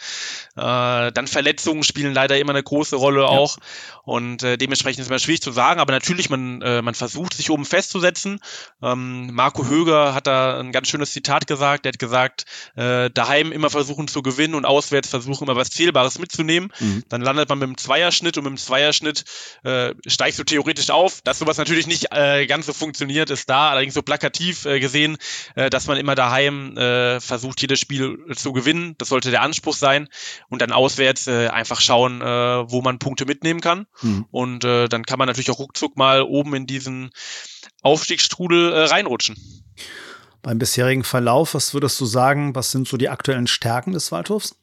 [0.55, 3.27] Dann Verletzungen spielen leider immer eine große Rolle ja.
[3.27, 3.59] auch.
[4.03, 5.81] Und äh, dementsprechend ist es immer schwierig zu sagen.
[5.81, 8.41] Aber natürlich, man, man versucht, sich oben festzusetzen.
[8.83, 11.87] Ähm, Marco Höger hat da ein ganz schönes Zitat gesagt.
[11.87, 12.45] Er hat gesagt,
[12.77, 16.71] äh, daheim immer versuchen zu gewinnen und auswärts versuchen immer was Zählbares mitzunehmen.
[16.79, 17.03] Mhm.
[17.09, 19.25] Dann landet man mit dem Zweierschnitt und mit dem Zweierschnitt
[19.65, 21.23] äh, steigst du theoretisch auf.
[21.23, 25.17] Dass sowas natürlich nicht äh, ganz so funktioniert, ist da allerdings so plakativ äh, gesehen,
[25.55, 28.97] äh, dass man immer daheim äh, versucht, jedes Spiel zu gewinnen.
[28.99, 30.11] Das sollte der Anspruch sein.
[30.51, 32.25] Und dann auswärts äh, einfach schauen, äh,
[32.71, 33.87] wo man Punkte mitnehmen kann.
[34.03, 34.27] Mhm.
[34.31, 37.13] Und äh, dann kann man natürlich auch ruckzuck mal oben in diesen
[37.83, 39.37] Aufstiegsstrudel äh, reinrutschen.
[40.43, 44.57] Beim bisherigen Verlauf, was würdest du sagen, was sind so die aktuellen Stärken des Waldhofs?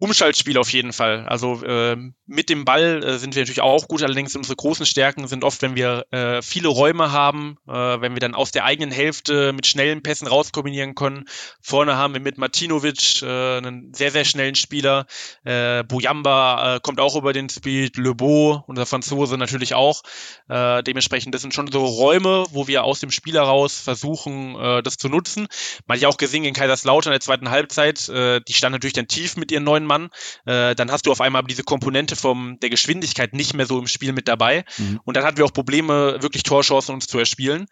[0.00, 1.26] Umschaltspiel auf jeden Fall.
[1.28, 1.94] Also äh,
[2.26, 5.60] mit dem Ball äh, sind wir natürlich auch gut, allerdings unsere großen Stärken sind oft,
[5.60, 9.66] wenn wir äh, viele Räume haben, äh, wenn wir dann aus der eigenen Hälfte mit
[9.66, 11.26] schnellen Pässen rauskombinieren können.
[11.60, 15.06] Vorne haben wir mit Martinovic äh, einen sehr, sehr schnellen Spieler.
[15.44, 20.02] Äh, Bojamba äh, kommt auch über den Speed, Lebeau, unser Franzose natürlich auch.
[20.48, 25.08] Dementsprechend, das sind schon so Räume, wo wir aus dem Spiel heraus versuchen, das zu
[25.08, 25.46] nutzen.
[25.86, 29.06] Man hat ja auch gesehen in Kaiserslautern in der zweiten Halbzeit, die stand natürlich dann
[29.06, 30.08] tief mit ihren neuen Mann,
[30.46, 33.88] äh, dann hast du auf einmal diese Komponente vom der Geschwindigkeit nicht mehr so im
[33.88, 34.64] Spiel mit dabei.
[34.78, 35.00] Mhm.
[35.04, 37.66] Und dann hatten wir auch Probleme, wirklich Torchancen uns zu erspielen.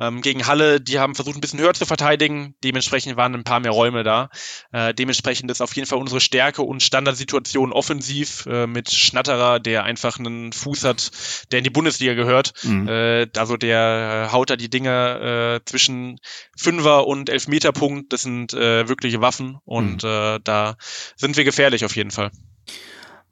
[0.00, 2.54] Ähm, gegen Halle, die haben versucht, ein bisschen höher zu verteidigen.
[2.62, 4.30] Dementsprechend waren ein paar mehr Räume da.
[4.72, 9.82] Äh, dementsprechend ist auf jeden Fall unsere Stärke und Standardsituation offensiv äh, mit Schnatterer, der
[9.82, 11.10] einfach einen Fuß hat,
[11.50, 12.52] der in die Bundesliga gehört.
[12.62, 12.88] Mhm.
[12.88, 16.20] Äh, also der haut da die Dinge äh, zwischen
[16.56, 18.12] Fünfer und Elfmeterpunkt.
[18.12, 20.08] Das sind äh, wirkliche Waffen und mhm.
[20.08, 20.76] äh, da
[21.16, 22.30] sind wir gefährdet gefährlich auf jeden Fall.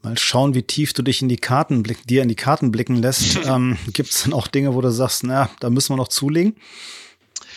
[0.02, 2.96] Mal schauen, wie tief du dich in die Karten blick, dir in die Karten blicken
[2.96, 3.36] lässt.
[3.44, 6.56] ähm, Gibt es dann auch Dinge, wo du sagst, na, da müssen wir noch zulegen?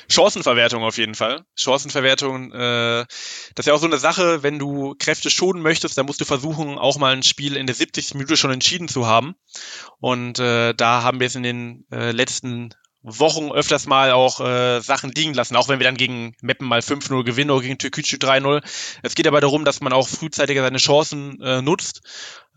[0.07, 1.45] Chancenverwertung auf jeden Fall.
[1.55, 3.05] Chancenverwertung, äh,
[3.55, 6.25] das ist ja auch so eine Sache, wenn du Kräfte schonen möchtest, dann musst du
[6.25, 8.13] versuchen, auch mal ein Spiel in der 70.
[8.13, 9.33] Minute schon entschieden zu haben.
[9.99, 14.81] Und äh, da haben wir es in den äh, letzten Wochen öfters mal auch äh,
[14.81, 18.17] Sachen liegen lassen, auch wenn wir dann gegen Meppen mal 5-0 gewinnen oder gegen Türkgücü
[18.17, 18.63] 3-0.
[19.03, 22.01] Es geht aber darum, dass man auch frühzeitiger seine Chancen äh, nutzt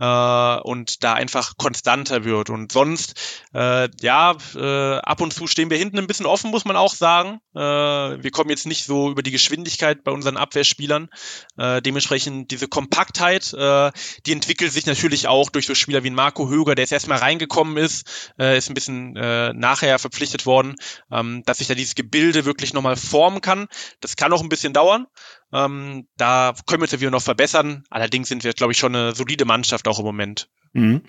[0.01, 2.51] äh, und da einfach konstanter wird.
[2.51, 3.15] Und sonst,
[3.55, 6.95] äh, ja, äh, ab und zu stehen wir hinten ein bisschen offen, muss man auch
[6.95, 7.41] sagen.
[7.55, 11.09] Äh, wir kommen jetzt nicht so über die Geschwindigkeit bei unseren Abwehrspielern.
[11.57, 13.91] Äh, dementsprechend diese Kompaktheit, äh,
[14.27, 17.77] die entwickelt sich natürlich auch durch so Spieler wie Marco Höger, der jetzt erstmal reingekommen
[17.77, 20.77] ist, äh, ist ein bisschen äh, nachher verpflichtet worden,
[21.11, 23.67] ähm, dass sich da dieses Gebilde wirklich nochmal formen kann.
[24.01, 25.07] Das kann auch ein bisschen dauern.
[25.53, 27.85] Ähm, da können wir uns ja wieder noch verbessern.
[27.91, 30.49] Allerdings sind wir, glaube ich, schon eine solide Mannschaft auch im Moment.
[30.73, 31.03] Mhm.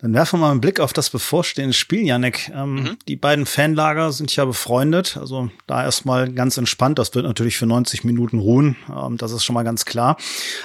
[0.00, 2.50] Dann werfen wir mal einen Blick auf das bevorstehende Spiel, Janek.
[2.54, 2.96] Ähm, mhm.
[3.06, 6.98] Die beiden Fanlager sind ja befreundet, also da erstmal ganz entspannt.
[6.98, 10.16] Das wird natürlich für 90 Minuten ruhen, ähm, das ist schon mal ganz klar.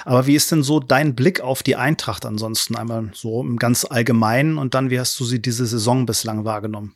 [0.04, 3.84] Aber wie ist denn so dein Blick auf die Eintracht ansonsten einmal so im ganz
[3.84, 6.94] Allgemeinen und dann, wie hast du sie diese Saison bislang wahrgenommen?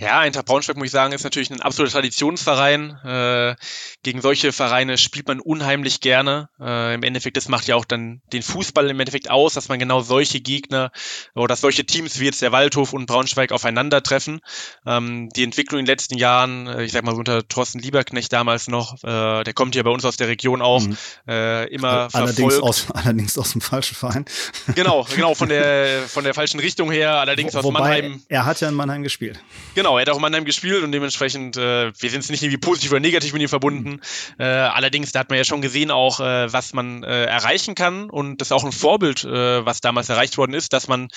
[0.00, 2.96] Ja, Eintracht Braunschweig, muss ich sagen, ist natürlich ein absoluter Traditionsverein.
[3.04, 3.56] Äh,
[4.04, 6.48] gegen solche Vereine spielt man unheimlich gerne.
[6.60, 9.80] Äh, Im Endeffekt, das macht ja auch dann den Fußball im Endeffekt aus, dass man
[9.80, 10.92] genau solche Gegner
[11.34, 14.38] oder dass solche Teams wie jetzt der Waldhof und Braunschweig aufeinandertreffen.
[14.86, 18.68] Ähm, die Entwicklung in den letzten Jahren, äh, ich sag mal unter Thorsten Lieberknecht damals
[18.68, 20.96] noch, äh, der kommt ja bei uns aus der Region auch, mhm.
[21.26, 22.62] äh, immer allerdings verfolgt.
[22.62, 24.24] Aus, allerdings aus dem falschen Verein.
[24.74, 28.22] Genau, genau, von der, von der falschen Richtung her, allerdings Wo, aus Mannheim.
[28.28, 29.40] Er hat ja in Mannheim gespielt.
[29.74, 32.90] Genau, er hat auch Mannheim gespielt und dementsprechend, äh, wir sind es nicht irgendwie positiv
[32.90, 33.90] oder negativ mit ihm verbunden.
[33.90, 34.00] Mhm.
[34.38, 38.10] Äh, allerdings, da hat man ja schon gesehen auch, äh, was man äh, erreichen kann
[38.10, 41.08] und das ist auch ein Vorbild, äh, was damals erreicht worden ist, dass man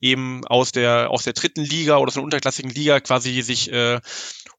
[0.00, 4.00] eben aus der, aus der dritten Liga oder aus einer unterklassigen Liga quasi sich äh,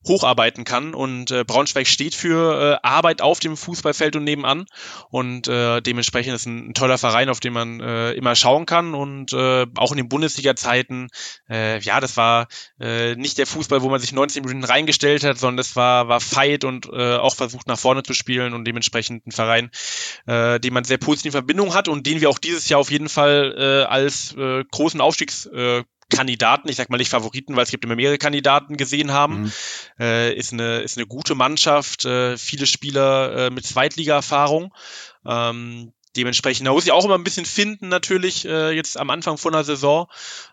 [0.07, 0.93] hocharbeiten kann.
[0.93, 4.65] Und Braunschweig steht für Arbeit auf dem Fußballfeld und nebenan.
[5.09, 8.95] Und dementsprechend ist ein, ein toller Verein, auf den man immer schauen kann.
[8.95, 11.09] Und auch in den Bundesliga-Zeiten,
[11.49, 12.47] ja, das war
[12.79, 16.63] nicht der Fußball, wo man sich 19 Minuten reingestellt hat, sondern das war, war Fight
[16.63, 19.71] und äh, auch versucht nach vorne zu spielen und dementsprechend ein Verein,
[20.27, 23.09] äh, den man sehr positive Verbindung hat und den wir auch dieses Jahr auf jeden
[23.09, 27.71] Fall äh, als äh, großen Aufstiegs äh, Kandidaten, ich sag mal nicht Favoriten, weil es
[27.71, 29.43] gibt immer mehrere Kandidaten gesehen haben.
[29.43, 29.51] Mhm.
[29.99, 34.73] Äh, ist, eine, ist eine gute Mannschaft, äh, viele Spieler äh, mit Zweitliga-Erfahrung.
[35.25, 39.37] Ähm, Dementsprechend, da muss ich auch immer ein bisschen finden, natürlich, äh, jetzt am Anfang
[39.37, 40.07] von der Saison.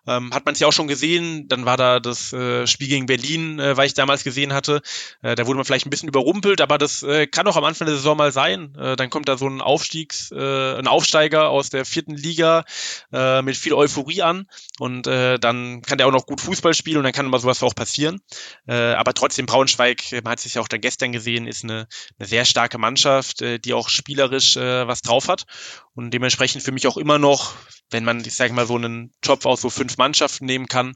[0.07, 3.07] Ähm, hat man es ja auch schon gesehen, dann war da das äh, Spiel gegen
[3.07, 4.83] Berlin, äh, weil ich damals gesehen hatte.
[5.23, 7.87] Äh, da wurde man vielleicht ein bisschen überrumpelt, aber das äh, kann auch am Anfang
[7.87, 8.75] der Saison mal sein.
[8.79, 12.65] Äh, dann kommt da so ein Aufstiegs, äh, ein Aufsteiger aus der vierten Liga
[13.11, 14.47] äh, mit viel Euphorie an
[14.79, 17.63] und äh, dann kann der auch noch gut Fußball spielen und dann kann immer sowas
[17.63, 18.21] auch passieren.
[18.69, 21.89] Äh, aber trotzdem, Braunschweig, man hat sich ja auch dann gestern gesehen, ist eine,
[22.19, 25.46] eine sehr starke Mannschaft, äh, die auch spielerisch äh, was drauf hat
[25.95, 27.55] und dementsprechend für mich auch immer noch,
[27.91, 30.95] wenn man, ich sage mal, so einen Job aus so fünf Mannschaften nehmen kann,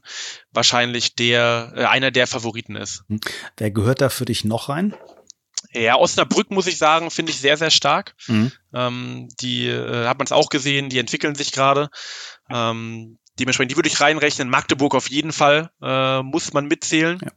[0.51, 3.03] wahrscheinlich der äh, einer der Favoriten ist.
[3.07, 3.19] Hm.
[3.57, 4.95] Wer gehört da für dich noch rein?
[5.73, 8.15] Ja, Osnabrück muss ich sagen, finde ich sehr, sehr stark.
[8.27, 8.51] Mhm.
[8.73, 11.89] Ähm, die äh, hat man es auch gesehen, die entwickeln sich gerade.
[12.49, 14.49] Ähm, dementsprechend, die würde ich reinrechnen.
[14.49, 17.19] Magdeburg auf jeden Fall äh, muss man mitzählen.
[17.23, 17.31] Ja.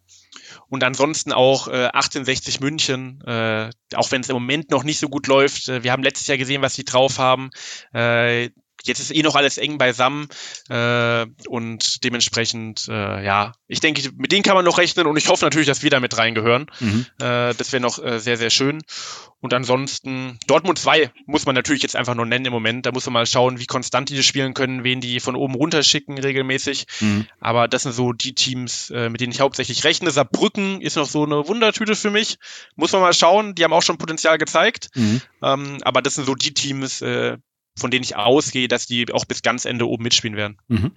[0.68, 5.09] Und ansonsten auch äh, 1860 München, äh, auch wenn es im Moment noch nicht so
[5.09, 5.68] gut läuft.
[5.68, 7.50] Äh, wir haben letztes Jahr gesehen, was sie drauf haben.
[7.92, 8.50] Äh,
[8.87, 10.29] jetzt ist eh noch alles eng beisammen
[10.68, 15.29] äh, und dementsprechend, äh, ja, ich denke, mit denen kann man noch rechnen und ich
[15.29, 16.66] hoffe natürlich, dass wir da mit reingehören.
[16.81, 17.07] Mhm.
[17.18, 18.83] Äh, das wäre noch äh, sehr, sehr schön.
[19.40, 22.87] Und ansonsten, Dortmund 2 muss man natürlich jetzt einfach nur nennen im Moment.
[22.87, 25.83] Da muss man mal schauen, wie konstant die spielen können, wen die von oben runter
[25.83, 26.87] schicken regelmäßig.
[27.01, 27.27] Mhm.
[27.40, 30.11] Aber das sind so die Teams, äh, mit denen ich hauptsächlich rechne.
[30.11, 32.38] Saarbrücken ist noch so eine Wundertüte für mich.
[32.75, 33.55] Muss man mal schauen.
[33.55, 34.88] Die haben auch schon Potenzial gezeigt.
[34.94, 35.20] Mhm.
[35.42, 37.37] Ähm, aber das sind so die Teams, äh,
[37.77, 40.59] von denen ich ausgehe, dass die auch bis ganz Ende oben mitspielen werden.
[40.69, 40.93] Mhm.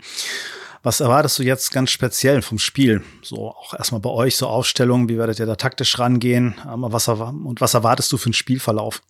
[0.84, 3.02] Was erwartest du jetzt ganz speziell vom Spiel?
[3.22, 6.56] So auch erstmal bei euch, so Aufstellungen, wie werdet ihr da taktisch rangehen?
[6.66, 9.02] Was, und was erwartest du für einen Spielverlauf?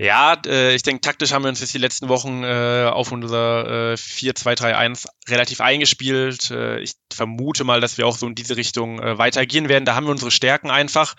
[0.00, 3.92] Ja, äh, ich denke, taktisch haben wir uns jetzt die letzten Wochen äh, auf unser
[3.92, 6.50] äh, 4-2-3-1 relativ eingespielt.
[6.50, 9.84] Äh, ich vermute mal, dass wir auch so in diese Richtung äh, weitergehen werden.
[9.84, 11.16] Da haben wir unsere Stärken einfach.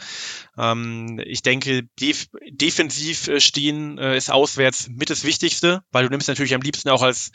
[0.57, 6.09] Ähm, ich denke, def defensiv äh, stehen äh, ist auswärts mit das Wichtigste, weil du
[6.09, 7.31] nimmst natürlich am liebsten auch als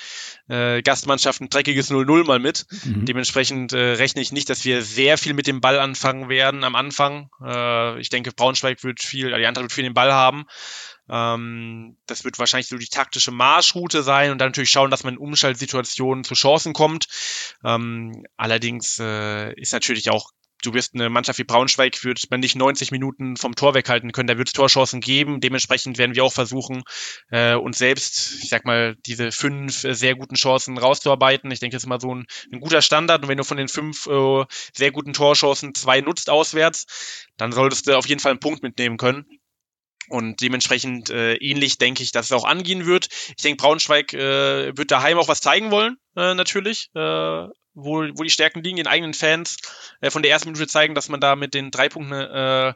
[0.49, 2.67] äh, Gastmannschaft ein dreckiges 0-0 mal mit.
[2.85, 3.05] Mhm.
[3.05, 6.75] Dementsprechend äh, rechne ich nicht, dass wir sehr viel mit dem Ball anfangen werden am
[6.75, 7.31] Anfang.
[7.41, 10.47] Äh, ich denke, Braunschweig wird viel, die Eintracht wird viel den Ball haben.
[11.09, 15.15] Ähm, das wird wahrscheinlich so die taktische Marschroute sein und dann natürlich schauen, dass man
[15.15, 17.07] in Umschaltsituationen zu Chancen kommt.
[17.65, 22.57] Ähm, allerdings äh, ist natürlich auch du wirst eine Mannschaft wie Braunschweig, wird man nicht
[22.57, 24.27] 90 Minuten vom Tor weghalten können.
[24.27, 25.41] Da wird es Torchancen geben.
[25.41, 26.83] Dementsprechend werden wir auch versuchen,
[27.31, 31.51] äh, uns selbst, ich sag mal, diese fünf äh, sehr guten Chancen rauszuarbeiten.
[31.51, 33.23] Ich denke, das ist immer so ein, ein guter Standard.
[33.23, 37.87] Und wenn du von den fünf äh, sehr guten Torchancen zwei nutzt auswärts, dann solltest
[37.87, 39.27] du auf jeden Fall einen Punkt mitnehmen können.
[40.09, 43.09] Und dementsprechend äh, ähnlich denke ich, dass es auch angehen wird.
[43.29, 48.23] Ich denke, Braunschweig äh, wird daheim auch was zeigen wollen, äh, natürlich, äh, wo, wo
[48.23, 49.57] die Stärken liegen, den eigenen Fans
[50.01, 52.75] äh, von der ersten Minute zeigen, dass man da mit den drei Punkten äh,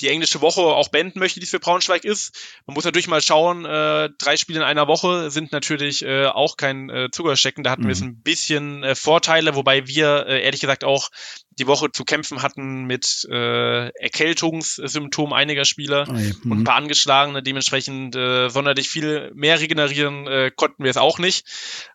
[0.00, 2.36] die englische Woche auch beenden möchte, die es für Braunschweig ist.
[2.66, 6.56] Man muss natürlich mal schauen, äh, drei Spiele in einer Woche sind natürlich äh, auch
[6.56, 7.64] kein äh, Zuckerstecken.
[7.64, 7.86] Da hatten mhm.
[7.86, 11.10] wir jetzt ein bisschen äh, Vorteile, wobei wir äh, ehrlich gesagt auch
[11.58, 16.12] die Woche zu kämpfen hatten mit äh, Erkältungssymptomen einiger Spieler ja.
[16.12, 16.52] mhm.
[16.52, 17.42] und ein paar angeschlagene.
[17.42, 21.46] Dementsprechend äh, sonderlich viel mehr regenerieren äh, konnten wir es auch nicht.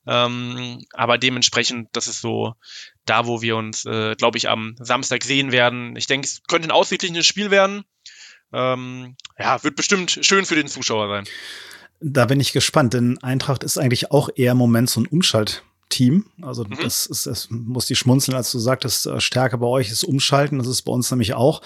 [0.08, 2.56] Ähm, aber dementsprechend, das ist so
[3.06, 5.96] da, wo wir uns, äh, glaube ich, am Samstag sehen werden.
[5.96, 7.84] Ich denke, es könnte ein ausgeglichenes Spiel werden.
[8.54, 11.26] Ähm, ja, wird bestimmt schön für den Zuschauer sein.
[12.00, 15.64] Da bin ich gespannt, denn Eintracht ist eigentlich auch eher im Moment so ein Umschalt
[15.92, 16.26] Team.
[16.42, 16.78] Also mhm.
[16.82, 20.58] das ist, es muss die schmunzeln, als du sagtest, äh, Stärke bei euch ist Umschalten.
[20.58, 21.62] Das ist bei uns nämlich auch.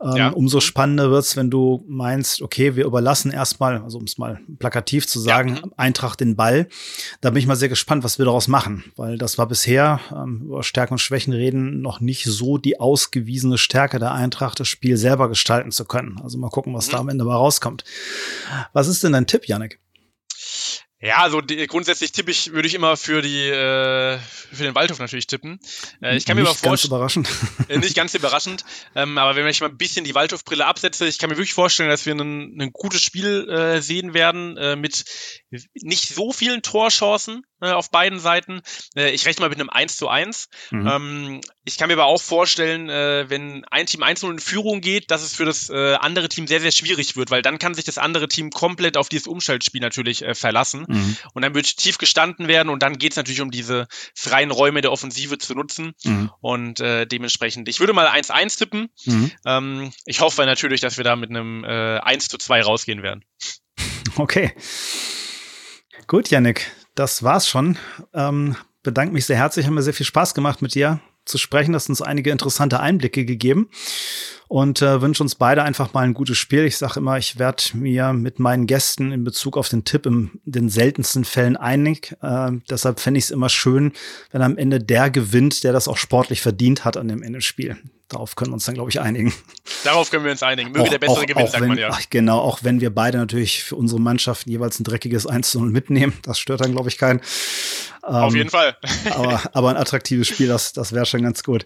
[0.00, 0.28] Ähm, ja.
[0.28, 5.06] Umso spannender wird's, wenn du meinst, okay, wir überlassen erstmal, also um es mal plakativ
[5.06, 5.62] zu sagen, ja.
[5.76, 6.68] Eintracht den Ball.
[7.20, 10.42] Da bin ich mal sehr gespannt, was wir daraus machen, weil das war bisher ähm,
[10.44, 14.96] über Stärken und Schwächen reden noch nicht so die ausgewiesene Stärke der Eintracht, das Spiel
[14.96, 16.20] selber gestalten zu können.
[16.22, 16.92] Also mal gucken, was mhm.
[16.92, 17.84] da am Ende mal rauskommt.
[18.72, 19.80] Was ist denn dein Tipp, Janik?
[21.04, 24.98] Ja, also die, grundsätzlich tippe ich, würde ich immer für die äh, für den Waldhof
[25.00, 25.60] natürlich tippen.
[26.00, 27.28] Äh, ich kann nicht mir aber vorstellen, ganz überraschend.
[27.68, 28.64] Äh, nicht ganz überraschend,
[28.94, 31.90] ähm, aber wenn ich mal ein bisschen die Waldhof-Brille absetze, ich kann mir wirklich vorstellen,
[31.90, 35.04] dass wir ein, ein gutes Spiel äh, sehen werden äh, mit
[35.74, 38.62] nicht so vielen Torchancen äh, auf beiden Seiten.
[38.96, 40.48] Äh, ich rechne mal mit einem 1 zu 1.
[40.70, 40.86] Mhm.
[40.86, 45.10] Ähm, ich kann mir aber auch vorstellen, äh, wenn ein Team 1 in Führung geht,
[45.10, 47.84] dass es für das äh, andere Team sehr, sehr schwierig wird, weil dann kann sich
[47.84, 50.84] das andere Team komplett auf dieses Umschaltspiel natürlich äh, verlassen.
[50.86, 51.16] Mhm.
[51.32, 54.82] Und dann wird tief gestanden werden und dann geht es natürlich um diese freien Räume
[54.82, 55.92] der Offensive zu nutzen.
[56.04, 56.30] Mhm.
[56.40, 58.90] Und äh, dementsprechend, ich würde mal 1-1 tippen.
[59.06, 59.32] Mhm.
[59.46, 63.24] Ähm, ich hoffe natürlich, dass wir da mit einem äh, 1 zu 2 rausgehen werden.
[64.16, 64.52] Okay.
[66.06, 67.78] Gut, Yannick, das war's schon.
[68.12, 71.72] Ähm, bedanke mich sehr herzlich, haben mir sehr viel Spaß gemacht mit dir zu sprechen.
[71.72, 73.68] Das uns einige interessante Einblicke gegeben
[74.48, 76.64] und äh, wünsche uns beide einfach mal ein gutes Spiel.
[76.64, 80.30] Ich sage immer, ich werde mir mit meinen Gästen in Bezug auf den Tipp in
[80.44, 82.16] den seltensten Fällen einig.
[82.22, 83.92] Äh, deshalb fände ich es immer schön,
[84.30, 87.76] wenn am Ende der gewinnt, der das auch sportlich verdient hat an dem Ende Spiel.
[88.08, 89.32] Darauf können wir uns dann, glaube ich, einigen.
[89.82, 90.72] Darauf können wir uns einigen.
[90.72, 91.88] Möge auch, der Bessere gewinnen, sagt wenn, man ja.
[91.90, 95.60] Ach, genau, auch wenn wir beide natürlich für unsere Mannschaften jeweils ein dreckiges 1 zu
[95.60, 96.12] 0 mitnehmen.
[96.22, 97.20] Das stört dann, glaube ich, keinen.
[98.02, 98.76] Auf ähm, jeden Fall.
[99.10, 101.64] aber, aber ein attraktives Spiel, das, das wäre schon ganz gut.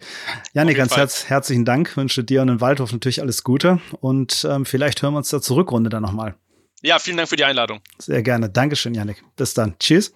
[0.52, 1.96] Janik, ganz herz, herzlichen Dank.
[1.96, 3.80] Wünsche dir und den Waldhof natürlich alles Gute.
[4.00, 6.34] Und ähm, vielleicht hören wir uns da zur Rückrunde dann nochmal.
[6.82, 7.80] Ja, vielen Dank für die Einladung.
[7.98, 8.50] Sehr gerne.
[8.50, 9.24] Dankeschön, Janik.
[9.36, 9.74] Bis dann.
[9.78, 10.12] Tschüss.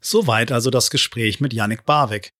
[0.00, 2.32] Soweit also das Gespräch mit Yannick Barwig.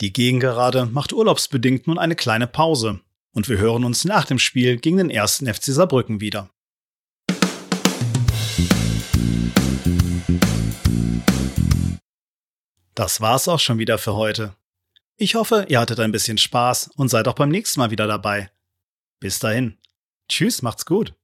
[0.00, 3.00] Die Gegengerade macht urlaubsbedingt nun eine kleine Pause
[3.34, 6.48] und wir hören uns nach dem Spiel gegen den ersten FC Saarbrücken wieder.
[12.94, 14.54] Das war's auch schon wieder für heute.
[15.16, 18.50] Ich hoffe, ihr hattet ein bisschen Spaß und seid auch beim nächsten Mal wieder dabei.
[19.20, 19.78] Bis dahin.
[20.28, 21.14] Tschüss, macht's gut.